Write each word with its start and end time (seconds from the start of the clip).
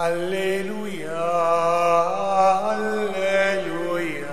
Alleluia, 0.00 1.10
alleluia, 2.68 4.28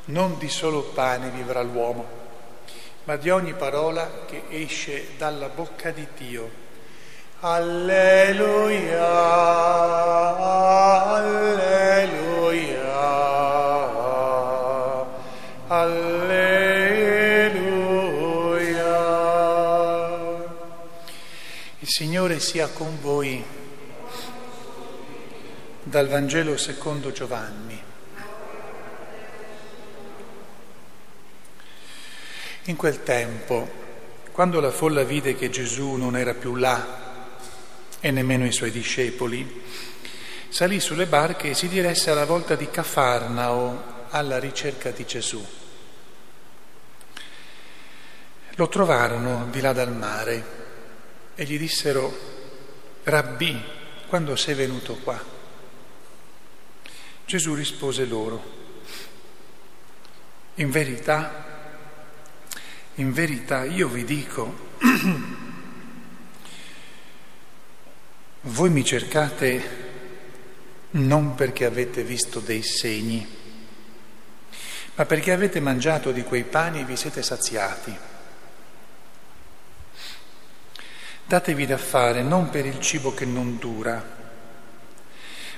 Non 0.05 0.37
di 0.37 0.47
solo 0.47 0.83
pane 0.93 1.29
vivrà 1.31 1.61
l'uomo, 1.61 2.05
ma 3.03 3.17
di 3.17 3.29
ogni 3.31 3.51
parola 3.51 4.23
che 4.25 4.43
esce 4.47 5.17
dalla 5.17 5.49
bocca 5.49 5.91
di 5.91 6.07
Dio. 6.15 6.49
Alleluia, 7.41 9.05
alleluia, 11.15 11.86
Signore 21.97 22.39
sia 22.39 22.67
con 22.67 23.01
voi 23.01 23.43
dal 25.81 26.07
Vangelo 26.07 26.55
secondo 26.55 27.11
Giovanni. 27.11 27.81
In 32.65 32.75
quel 32.75 33.01
tempo, 33.01 33.67
quando 34.31 34.59
la 34.59 34.69
folla 34.69 35.03
vide 35.03 35.33
che 35.33 35.49
Gesù 35.49 35.93
non 35.93 36.15
era 36.15 36.35
più 36.35 36.53
là 36.53 37.25
e 37.99 38.11
nemmeno 38.11 38.45
i 38.45 38.51
suoi 38.51 38.69
discepoli, 38.69 39.63
salì 40.49 40.79
sulle 40.79 41.07
barche 41.07 41.49
e 41.49 41.53
si 41.55 41.67
diresse 41.67 42.11
alla 42.11 42.25
volta 42.25 42.53
di 42.53 42.69
Cafarnao 42.69 44.05
alla 44.09 44.37
ricerca 44.37 44.91
di 44.91 45.03
Gesù. 45.03 45.43
Lo 48.53 48.67
trovarono 48.67 49.47
di 49.49 49.61
là 49.61 49.73
dal 49.73 49.95
mare 49.95 50.56
e 51.39 51.45
gli 51.45 51.59
dissero, 51.59 52.11
Rabbì, 53.03 53.61
quando 54.07 54.35
sei 54.35 54.55
venuto 54.55 54.95
qua? 54.95 55.23
Gesù 57.27 57.53
rispose 57.53 58.05
loro, 58.05 58.55
in 60.55 60.71
verità, 60.71 61.45
in 62.95 63.13
verità 63.13 63.65
io 63.65 63.87
vi 63.87 64.03
dico, 64.03 64.69
voi 68.41 68.69
mi 68.71 68.83
cercate 68.83 69.85
non 70.91 71.35
perché 71.35 71.65
avete 71.65 72.01
visto 72.01 72.39
dei 72.39 72.63
segni, 72.63 73.27
ma 74.95 75.05
perché 75.05 75.31
avete 75.31 75.59
mangiato 75.59 76.11
di 76.11 76.23
quei 76.23 76.45
pani 76.45 76.79
e 76.79 76.85
vi 76.85 76.95
siete 76.95 77.21
saziati. 77.21 78.15
Datevi 81.27 81.65
da 81.65 81.77
fare 81.77 82.23
non 82.23 82.49
per 82.49 82.65
il 82.65 82.79
cibo 82.79 83.13
che 83.13 83.25
non 83.25 83.57
dura, 83.57 84.15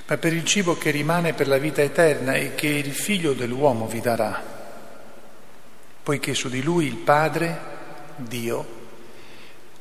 ma 0.04 0.16
per 0.16 0.32
il 0.32 0.44
cibo 0.44 0.76
che 0.76 0.90
rimane 0.90 1.32
per 1.32 1.46
la 1.46 1.58
vita 1.58 1.80
eterna 1.80 2.34
e 2.34 2.56
che 2.56 2.66
il 2.66 2.92
figlio 2.92 3.34
dell'uomo 3.34 3.86
vi 3.86 4.00
darà, 4.00 4.42
poiché 6.02 6.34
su 6.34 6.48
di 6.48 6.60
lui 6.60 6.86
il 6.86 6.96
Padre, 6.96 7.60
Dio, 8.16 8.78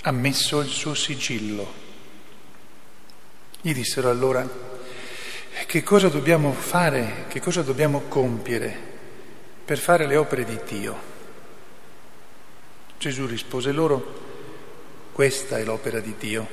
ha 0.02 0.12
messo 0.12 0.60
il 0.60 0.70
suo 0.70 0.94
sigillo. 0.94 1.74
Gli 3.60 3.74
dissero 3.74 4.12
allora, 4.12 4.48
che 5.66 5.82
cosa 5.82 6.08
dobbiamo 6.08 6.54
fare, 6.54 7.26
che 7.30 7.42
cosa 7.42 7.64
dobbiamo 7.64 8.02
compiere 8.02 8.78
per 9.66 9.80
fare 9.80 10.06
le 10.06 10.18
opere 10.18 10.46
di 10.46 10.60
Dio? 10.68 10.98
Gesù 13.00 13.26
rispose 13.26 13.72
loro, 13.72 14.19
questa 15.20 15.58
è 15.58 15.66
l'opera 15.66 16.00
di 16.00 16.16
Dio, 16.18 16.48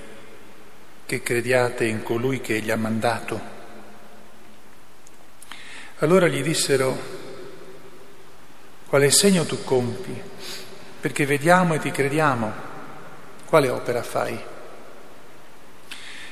che 1.07 1.23
crediate 1.23 1.85
in 1.85 2.03
colui 2.03 2.41
che 2.41 2.61
gli 2.61 2.73
ha 2.73 2.77
mandato. 2.77 3.41
Allora 5.99 6.27
gli 6.27 6.43
dissero, 6.43 6.99
quale 8.89 9.13
segno 9.13 9.45
tu 9.45 9.63
compi? 9.63 10.21
Perché 11.01 11.27
vediamo 11.27 11.75
e 11.75 11.79
ti 11.79 11.93
crediamo. 11.93 12.53
Quale 13.45 13.69
opera 13.69 14.03
fai? 14.03 14.37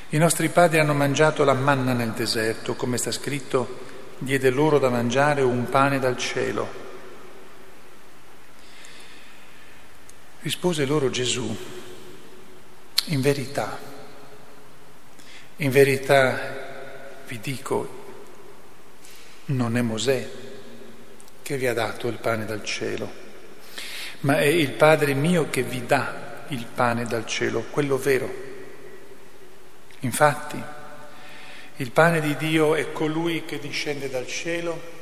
I 0.09 0.17
nostri 0.17 0.49
padri 0.49 0.79
hanno 0.79 0.93
mangiato 0.93 1.45
la 1.45 1.53
manna 1.53 1.93
nel 1.93 2.11
deserto, 2.11 2.75
come 2.75 2.97
sta 2.97 3.13
scritto, 3.13 3.79
diede 4.17 4.49
loro 4.49 4.77
da 4.77 4.89
mangiare 4.89 5.41
un 5.41 5.69
pane 5.69 5.99
dal 5.99 6.17
cielo. 6.17 6.67
Rispose 10.41 10.83
loro 10.83 11.09
Gesù, 11.09 11.83
in 13.05 13.21
verità, 13.21 13.77
in 15.57 15.69
verità 15.69 17.19
vi 17.27 17.39
dico, 17.39 18.03
non 19.45 19.77
è 19.77 19.81
Mosè 19.81 20.29
che 21.41 21.57
vi 21.57 21.67
ha 21.67 21.73
dato 21.73 22.07
il 22.07 22.17
pane 22.17 22.45
dal 22.45 22.63
cielo, 22.63 23.23
ma 24.21 24.39
è 24.39 24.45
il 24.45 24.71
Padre 24.71 25.13
mio 25.13 25.49
che 25.49 25.61
vi 25.61 25.85
dà 25.85 26.45
il 26.49 26.65
pane 26.65 27.05
dal 27.05 27.25
cielo, 27.25 27.65
quello 27.69 27.97
vero. 27.97 28.43
Infatti, 29.99 30.61
il 31.77 31.91
pane 31.91 32.21
di 32.21 32.35
Dio 32.37 32.73
è 32.73 32.91
colui 32.91 33.45
che 33.45 33.59
discende 33.59 34.09
dal 34.09 34.27
cielo 34.27 34.93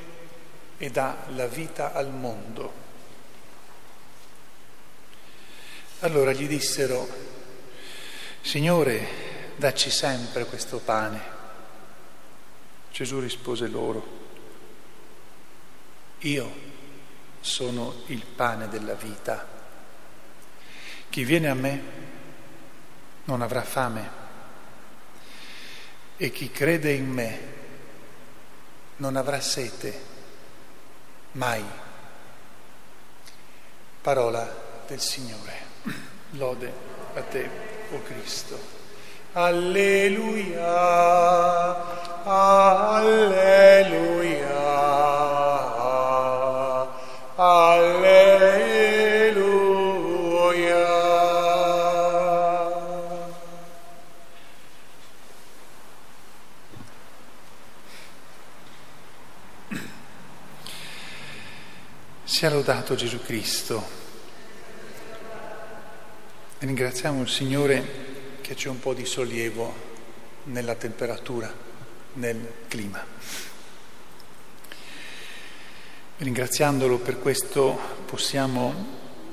e 0.78 0.90
dà 0.90 1.26
la 1.36 1.48
vita 1.48 1.94
al 1.94 2.12
mondo. 2.12 2.82
Allora 6.00 6.34
gli 6.34 6.48
dissero, 6.48 7.08
Signore, 8.44 9.08
dacci 9.56 9.90
sempre 9.90 10.46
questo 10.46 10.80
pane. 10.80 11.22
Gesù 12.92 13.20
rispose 13.22 13.68
loro, 13.68 14.22
io 16.20 16.54
sono 17.40 18.04
il 18.08 18.22
pane 18.26 18.68
della 18.68 18.96
vita. 18.96 19.48
Chi 21.10 21.24
viene 21.24 21.50
a 21.50 21.54
me 21.54 21.84
non 23.24 23.42
avrà 23.42 23.64
fame 23.64 24.10
e 26.18 26.30
chi 26.30 26.52
crede 26.52 26.92
in 26.92 27.10
me 27.10 27.40
non 28.98 29.16
avrà 29.16 29.40
sete 29.40 30.02
mai. 31.32 31.64
Parola 34.02 34.84
del 34.86 35.00
Signore. 35.00 35.72
Lode 36.32 36.74
a 37.14 37.22
te, 37.22 37.74
o 37.96 38.02
Cristo. 38.02 38.60
Alleluia, 39.34 40.64
alleluia, 42.26 43.34
alleluia. 47.36 48.34
Sia 62.24 62.50
lodato 62.50 62.96
Gesù 62.96 63.22
Cristo. 63.22 64.03
Ringraziamo 66.64 67.24
il 67.24 67.28
Signore 67.28 67.84
che 68.40 68.54
c'è 68.54 68.70
un 68.70 68.80
po' 68.80 68.94
di 68.94 69.06
sollievo 69.06 69.74
nella 70.46 70.76
temperatura, 70.76 71.54
nel 72.14 72.54
clima. 72.70 73.06
Ringraziandolo 76.20 77.00
per 77.00 77.20
questo 77.20 77.78
possiamo 78.06 78.74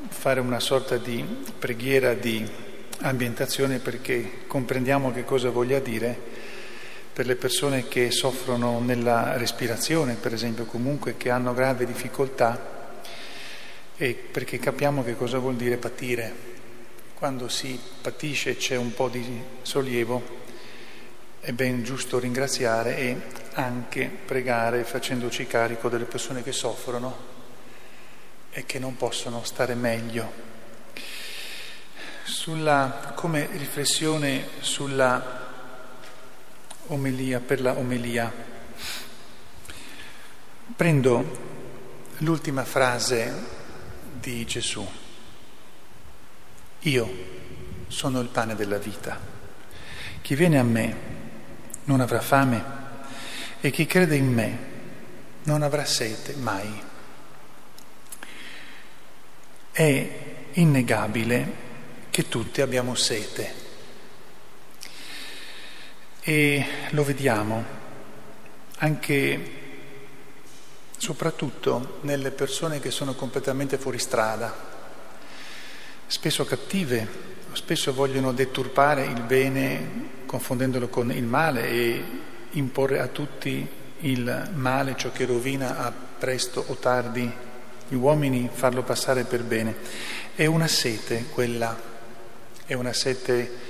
fare 0.09 0.41
una 0.41 0.59
sorta 0.59 0.97
di 0.97 1.25
preghiera 1.57 2.15
di 2.15 2.45
ambientazione 3.03 3.79
perché 3.79 4.39
comprendiamo 4.49 5.13
che 5.13 5.23
cosa 5.23 5.51
voglia 5.51 5.79
dire 5.79 6.19
per 7.13 7.27
le 7.27 7.37
persone 7.37 7.87
che 7.87 8.11
soffrono 8.11 8.81
nella 8.81 9.37
respirazione, 9.37 10.15
per 10.15 10.35
esempio, 10.35 10.65
comunque 10.65 11.17
che 11.17 11.31
hanno 11.31 11.55
grave 11.55 11.87
difficoltà 11.87 12.99
e 13.97 14.15
perché 14.15 14.59
capiamo 14.59 15.05
che 15.05 15.15
cosa 15.15 15.39
vuol 15.39 15.55
dire 15.55 15.77
patire. 15.77 16.50
Quando 17.21 17.51
si 17.51 17.79
patisce 18.01 18.53
e 18.53 18.57
c'è 18.57 18.77
un 18.77 18.95
po' 18.95 19.11
di 19.11 19.43
sollievo, 19.61 20.23
è 21.41 21.53
ben 21.53 21.85
giusto 21.85 22.19
ringraziare 22.19 22.97
e 22.97 23.21
anche 23.53 24.07
pregare 24.07 24.85
facendoci 24.85 25.47
carico 25.47 25.91
delle 25.91 26.07
persone 26.07 26.43
che 26.43 26.53
soffrono 26.53 27.15
e 28.51 28.65
che 28.65 28.79
non 28.79 28.97
possono 28.97 29.45
stare 29.45 29.75
meglio. 29.75 30.33
Sulla, 32.23 33.13
come 33.15 33.51
riflessione 33.53 34.49
sulla 34.61 35.49
omelia, 36.87 37.39
per 37.41 37.61
la 37.61 37.77
omelia, 37.77 38.33
prendo 40.75 41.39
l'ultima 42.21 42.65
frase 42.65 43.31
di 44.19 44.47
Gesù. 44.47 45.00
Io 46.85 47.09
sono 47.89 48.21
il 48.21 48.29
pane 48.29 48.55
della 48.55 48.79
vita. 48.79 49.19
Chi 50.23 50.35
viene 50.35 50.59
a 50.59 50.63
me 50.63 50.97
non 51.85 52.01
avrà 52.01 52.21
fame 52.21 52.65
e 53.61 53.71
chi 53.71 53.85
crede 53.85 54.17
in 54.17 54.33
me 54.33 54.59
non 55.43 55.63
avrà 55.63 55.85
sete 55.85 56.35
mai. 56.37 56.83
È 59.71 60.11
innegabile 60.53 61.69
che 62.11 62.29
tutti 62.29 62.61
abbiamo 62.61 62.95
sete 62.95 63.55
e 66.23 66.67
lo 66.91 67.05
vediamo 67.05 67.65
anche 68.79 69.59
soprattutto 70.97 71.99
nelle 72.03 72.31
persone 72.31 72.81
che 72.81 72.91
sono 72.91 73.15
completamente 73.15 73.79
fuori 73.79 73.99
strada, 73.99 74.70
spesso 76.11 76.45
cattive, 76.45 77.07
spesso 77.53 77.93
vogliono 77.93 78.33
deturpare 78.33 79.05
il 79.05 79.23
bene 79.23 80.09
confondendolo 80.27 80.89
con 80.89 81.13
il 81.13 81.23
male 81.23 81.69
e 81.69 82.05
imporre 82.51 82.99
a 82.99 83.07
tutti 83.07 83.65
il 84.01 84.51
male, 84.55 84.97
ciò 84.97 85.13
che 85.13 85.25
rovina 85.25 85.79
a 85.79 85.93
presto 85.93 86.65
o 86.67 86.75
tardi 86.75 87.33
gli 87.87 87.95
uomini, 87.95 88.51
farlo 88.53 88.83
passare 88.83 89.23
per 89.23 89.45
bene. 89.45 89.77
È 90.35 90.47
una 90.47 90.67
sete 90.67 91.27
quella, 91.33 91.81
è 92.67 92.75
una 92.75 92.93
sete 92.93 93.69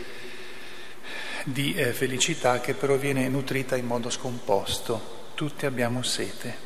di 1.44 1.74
eh, 1.74 1.92
felicità 1.92 2.60
che 2.60 2.72
però 2.72 2.96
viene 2.96 3.28
nutrita 3.28 3.76
in 3.76 3.84
modo 3.84 4.08
scomposto. 4.08 5.32
Tutti 5.34 5.66
abbiamo 5.66 6.02
sete. 6.02 6.56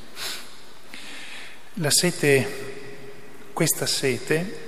La 1.75 1.91
sete, 1.91 3.51
questa 3.53 3.87
sete 3.87 4.64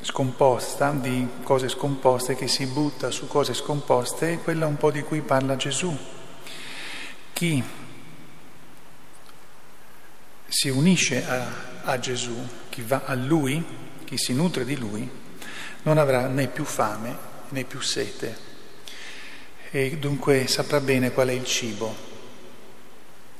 scomposta, 0.00 0.92
di 0.92 1.26
cose 1.42 1.68
scomposte, 1.68 2.34
che 2.34 2.48
si 2.48 2.66
butta 2.66 3.10
su 3.10 3.26
cose 3.26 3.54
scomposte, 3.54 4.34
è 4.34 4.42
quella 4.42 4.66
un 4.66 4.76
po' 4.76 4.90
di 4.90 5.02
cui 5.02 5.20
parla 5.20 5.56
Gesù. 5.56 5.96
Chi 7.32 7.62
si 10.48 10.68
unisce 10.68 11.26
a, 11.26 11.46
a 11.84 11.98
Gesù, 11.98 12.36
chi 12.68 12.82
va 12.82 13.02
a 13.04 13.14
Lui, 13.14 13.64
chi 14.04 14.16
si 14.16 14.32
nutre 14.32 14.64
di 14.64 14.76
Lui, 14.76 15.08
non 15.82 15.98
avrà 15.98 16.26
né 16.26 16.48
più 16.48 16.64
fame 16.64 17.16
né 17.50 17.64
più 17.64 17.80
sete 17.80 18.46
e 19.70 19.98
dunque 19.98 20.46
saprà 20.46 20.80
bene 20.80 21.12
qual 21.12 21.28
è 21.28 21.32
il 21.32 21.44
cibo 21.44 22.06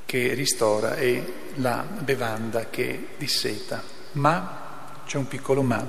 che 0.05 0.35
ristora 0.35 0.97
e 0.97 1.51
la 1.57 1.87
bevanda 2.01 2.69
che 2.71 3.09
disseta. 3.19 3.83
Ma, 4.13 5.03
c'è 5.07 5.19
un 5.19 5.29
piccolo 5.29 5.63
ma, 5.63 5.87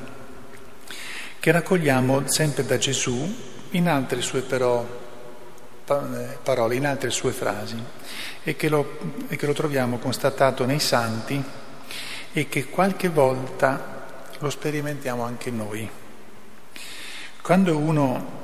che 1.39 1.51
raccogliamo 1.51 2.29
sempre 2.29 2.65
da 2.65 2.77
Gesù 2.77 3.35
in 3.71 3.87
altre 3.87 4.21
sue 4.21 4.41
però 4.41 4.85
parole, 6.43 6.75
in 6.75 6.85
altre 6.85 7.09
sue 7.09 7.31
frasi 7.31 7.81
e 8.43 8.55
che, 8.55 8.69
lo, 8.69 8.97
e 9.27 9.35
che 9.35 9.47
lo 9.47 9.53
troviamo 9.53 9.97
constatato 9.97 10.65
nei 10.65 10.79
santi 10.79 11.41
e 12.31 12.47
che 12.47 12.65
qualche 12.67 13.09
volta 13.09 14.27
lo 14.37 14.49
sperimentiamo 14.49 15.23
anche 15.23 15.49
noi. 15.49 15.89
Quando 17.41 17.77
uno 17.77 18.37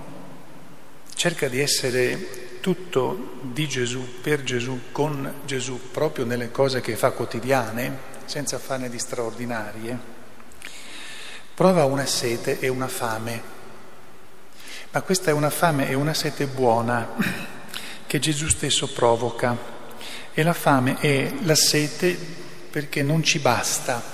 cerca 1.14 1.48
di 1.48 1.60
essere 1.60 2.60
tutto 2.62 3.38
di 3.42 3.68
Gesù, 3.68 4.22
per 4.22 4.44
Gesù, 4.44 4.92
con 4.92 5.42
Gesù, 5.46 5.92
proprio 5.92 6.26
nelle 6.26 6.50
cose 6.50 6.82
che 6.82 6.96
fa 6.96 7.12
quotidiane, 7.12 8.14
senza 8.26 8.58
farne 8.58 8.90
di 8.90 8.98
straordinarie, 8.98 10.15
prova 11.56 11.86
una 11.86 12.06
sete 12.06 12.60
e 12.60 12.68
una 12.68 12.88
fame. 12.88 13.54
Ma 14.92 15.02
questa 15.02 15.32
è 15.32 15.34
una 15.34 15.50
fame 15.50 15.90
e 15.90 15.96
una 15.96 16.14
sete 16.14 16.46
buona 16.46 17.14
che 18.06 18.20
Gesù 18.20 18.48
stesso 18.48 18.88
provoca. 18.92 19.74
E 20.34 20.44
la 20.44 20.54
fame 20.54 21.00
è 21.00 21.34
la 21.42 21.56
sete 21.56 22.16
perché 22.70 23.02
non 23.02 23.24
ci 23.24 23.40
basta. 23.40 24.14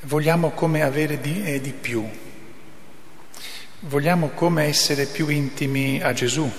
Vogliamo 0.00 0.50
come 0.50 0.82
avere 0.82 1.20
di, 1.20 1.44
eh, 1.44 1.60
di 1.60 1.72
più, 1.72 2.08
Vogliamo 3.84 4.28
come 4.34 4.64
essere 4.64 5.06
più 5.06 5.28
intimi 5.28 6.02
a 6.02 6.12
Gesù. 6.12 6.50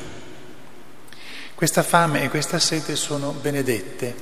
Questa 1.54 1.84
fame 1.84 2.24
e 2.24 2.30
questa 2.30 2.58
sete 2.58 2.96
sono 2.96 3.30
benedette, 3.30 4.16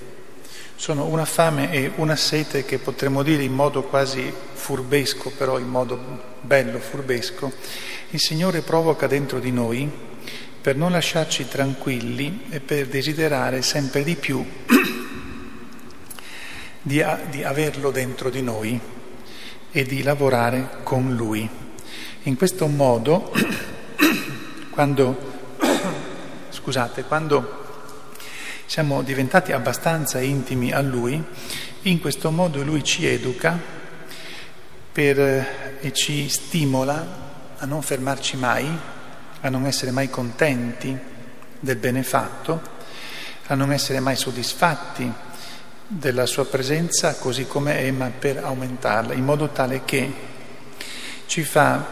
sono 0.79 1.07
una 1.07 1.25
fame 1.25 1.73
e 1.73 1.91
una 1.97 2.15
sete 2.15 2.63
che 2.63 2.79
potremmo 2.79 3.21
dire 3.21 3.43
in 3.43 3.51
modo 3.51 3.83
quasi 3.83 4.33
furbesco, 4.53 5.29
però 5.37 5.59
in 5.59 5.67
modo 5.67 5.99
bello, 6.39 6.79
furbesco, 6.79 7.51
il 8.11 8.19
Signore 8.21 8.61
provoca 8.61 9.05
dentro 9.05 9.39
di 9.39 9.51
noi 9.51 9.91
per 10.61 10.77
non 10.77 10.91
lasciarci 10.91 11.49
tranquilli 11.49 12.45
e 12.49 12.61
per 12.61 12.87
desiderare 12.87 13.61
sempre 13.61 14.05
di 14.05 14.15
più 14.15 14.41
di, 16.81 17.05
di 17.29 17.43
averlo 17.43 17.91
dentro 17.91 18.29
di 18.29 18.41
noi 18.41 18.79
e 19.71 19.83
di 19.83 20.01
lavorare 20.01 20.77
con 20.83 21.13
Lui. 21.13 21.47
In 22.23 22.37
questo 22.37 22.67
modo, 22.67 23.33
quando, 24.71 25.57
scusate, 26.47 27.03
quando 27.03 27.58
siamo 28.69 29.01
diventati 29.01 29.51
abbastanza 29.51 30.19
intimi 30.19 30.71
a 30.71 30.79
Lui, 30.79 31.19
in 31.81 31.99
questo 31.99 32.29
modo 32.29 32.63
Lui 32.63 32.83
ci 32.83 33.03
educa 33.03 33.57
per, 34.91 35.79
e 35.79 35.91
ci 35.91 36.29
stimola 36.29 37.07
a 37.57 37.65
non 37.65 37.81
fermarci 37.81 38.37
mai, 38.37 38.69
a 39.41 39.49
non 39.49 39.65
essere 39.65 39.89
mai 39.89 40.11
contenti 40.11 40.95
del 41.59 41.77
bene 41.77 42.03
fatto, 42.03 42.61
a 43.47 43.55
non 43.55 43.71
essere 43.71 44.01
mai 44.01 44.15
soddisfatti 44.15 45.11
della 45.87 46.27
sua 46.27 46.45
presenza 46.45 47.15
così 47.15 47.47
come 47.47 47.79
è, 47.79 47.89
ma 47.89 48.11
per 48.11 48.37
aumentarla, 48.37 49.15
in 49.15 49.23
modo 49.23 49.49
tale 49.49 49.81
che 49.83 50.13
ci 51.25 51.41
fa 51.41 51.83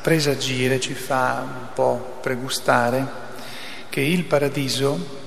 presagire, 0.00 0.80
ci 0.80 0.94
fa 0.94 1.44
un 1.46 1.66
po' 1.74 2.20
pregustare 2.22 3.20
che 3.90 4.00
il 4.00 4.24
paradiso 4.24 5.20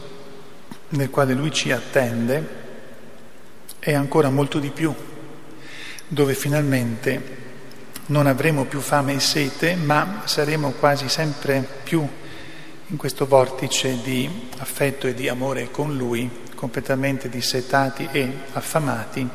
nel 0.90 1.10
quale 1.10 1.34
lui 1.34 1.52
ci 1.52 1.72
attende 1.72 2.64
è 3.80 3.94
ancora 3.94 4.30
molto 4.30 4.60
di 4.60 4.70
più, 4.70 4.94
dove 6.08 6.34
finalmente 6.34 7.44
non 8.08 8.28
avremo 8.28 8.66
più 8.66 8.80
fame 8.80 9.14
e 9.14 9.20
sete, 9.20 9.76
ma 9.76 10.22
saremo 10.26 10.72
quasi 10.72 11.10
sempre 11.10 11.68
più 11.84 12.08
in 12.88 12.98
questo 12.98 13.26
vortice 13.26 14.02
di 14.02 14.50
affetto 14.58 15.08
e 15.08 15.14
di 15.14 15.28
amore 15.28 15.72
con 15.72 15.96
lui, 15.96 16.44
completamente 16.54 17.30
dissetati 17.30 18.08
e 18.12 18.32
affamati 18.54 19.28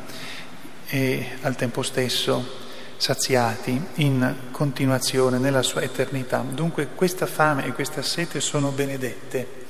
e 0.87 1.25
al 1.41 1.55
tempo 1.55 1.81
stesso 1.81 2.59
saziati 2.97 3.81
in 3.95 4.35
continuazione 4.51 5.37
nella 5.37 5.63
sua 5.63 5.81
eternità. 5.81 6.45
Dunque 6.47 6.89
questa 6.93 7.25
fame 7.25 7.65
e 7.65 7.73
questa 7.73 8.01
sete 8.01 8.39
sono 8.39 8.69
benedette 8.69 9.60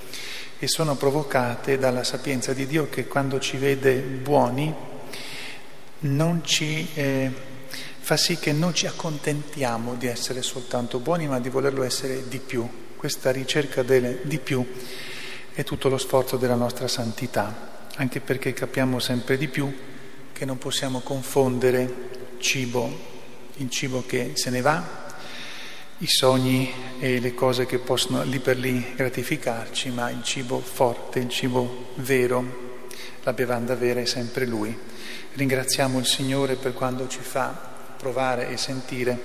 e 0.64 0.68
sono 0.68 0.96
provocate 0.96 1.80
dalla 1.80 2.04
sapienza 2.04 2.54
di 2.54 2.68
Dio 2.68 2.88
che 2.88 3.08
quando 3.08 3.40
ci 3.40 3.58
vede 3.58 3.96
buoni 3.96 4.72
non 6.02 6.46
ci, 6.46 6.88
eh, 6.94 7.32
fa 7.98 8.16
sì 8.16 8.38
che 8.38 8.52
non 8.52 8.72
ci 8.76 8.86
accontentiamo 8.86 9.96
di 9.96 10.06
essere 10.06 10.44
soltanto 10.44 11.00
buoni, 11.00 11.28
ma 11.28 11.40
di 11.40 11.50
volerlo 11.50 11.82
essere 11.82 12.28
di 12.28 12.38
più. 12.38 12.70
Questa 12.96 13.32
ricerca 13.32 13.82
del 13.82 14.20
di 14.22 14.38
più 14.38 14.64
è 15.52 15.64
tutto 15.64 15.90
lo 15.90 15.98
sforzo 15.98 16.38
della 16.38 16.54
nostra 16.54 16.88
santità, 16.88 17.88
anche 17.96 18.20
perché 18.20 18.54
capiamo 18.54 19.00
sempre 19.00 19.38
di 19.38 19.48
più 19.48 19.76
che 20.32 20.46
non 20.46 20.60
possiamo 20.60 21.00
confondere 21.00 22.38
cibo 22.38 23.10
il 23.56 23.70
cibo 23.70 24.04
che 24.06 24.34
se 24.36 24.50
ne 24.50 24.62
va, 24.62 25.01
i 26.02 26.08
sogni 26.08 26.74
e 27.00 27.20
le 27.20 27.36
cose 27.36 27.68
che 27.68 27.78
possono 27.78 28.24
lì 28.24 28.40
per 28.40 28.58
lì 28.58 28.94
gratificarci, 28.96 29.90
ma 29.92 30.10
il 30.10 30.24
cibo 30.24 30.60
forte, 30.60 31.20
il 31.20 31.30
cibo 31.30 31.90
vero, 31.98 32.80
la 33.22 33.34
bevanda 33.34 33.76
vera 33.76 34.00
è 34.00 34.06
sempre 34.06 34.48
Lui. 34.48 34.76
Ringraziamo 35.34 36.00
il 36.00 36.08
Signore 36.08 36.56
per 36.56 36.74
quando 36.74 37.08
ci 37.08 37.20
fa 37.22 37.50
provare 37.98 38.50
e 38.50 38.58
sentire 38.58 39.20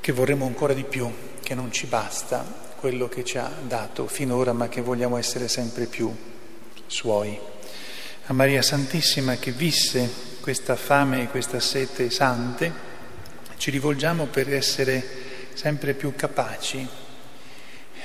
che 0.00 0.10
vorremmo 0.10 0.46
ancora 0.46 0.72
di 0.72 0.82
più, 0.82 1.08
che 1.40 1.54
non 1.54 1.70
ci 1.70 1.86
basta 1.86 2.68
quello 2.80 3.08
che 3.08 3.24
ci 3.24 3.38
ha 3.38 3.52
dato 3.62 4.08
finora, 4.08 4.52
ma 4.52 4.68
che 4.68 4.80
vogliamo 4.80 5.16
essere 5.16 5.46
sempre 5.46 5.86
più 5.86 6.12
Suoi. 6.88 7.38
A 8.26 8.32
Maria 8.32 8.62
Santissima 8.62 9.36
che 9.36 9.52
visse 9.52 10.10
questa 10.40 10.74
fame 10.74 11.22
e 11.22 11.28
questa 11.28 11.60
sete 11.60 12.10
sante, 12.10 12.89
ci 13.60 13.70
rivolgiamo 13.70 14.24
per 14.24 14.50
essere 14.54 15.06
sempre 15.52 15.92
più 15.92 16.14
capaci 16.16 16.88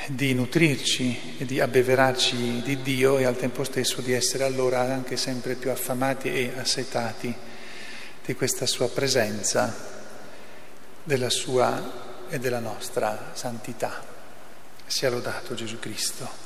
di 0.07 0.33
nutrirci 0.33 1.38
e 1.38 1.45
di 1.45 1.62
abbeverarci 1.62 2.62
di 2.62 2.81
Dio 2.81 3.17
e 3.17 3.24
al 3.24 3.38
tempo 3.38 3.63
stesso 3.63 4.01
di 4.01 4.12
essere 4.12 4.43
allora 4.43 4.81
anche 4.81 5.15
sempre 5.15 5.55
più 5.55 5.71
affamati 5.71 6.27
e 6.27 6.51
assetati 6.57 7.33
di 8.25 8.33
questa 8.35 8.65
sua 8.65 8.89
presenza, 8.89 9.74
della 11.01 11.29
sua 11.29 12.27
e 12.27 12.38
della 12.38 12.59
nostra 12.59 13.31
santità. 13.31 14.03
Sia 14.85 15.09
lodato 15.09 15.55
Gesù 15.55 15.79
Cristo. 15.79 16.44